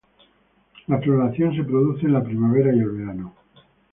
[0.87, 3.35] La floración se produce en la primavera y el verano.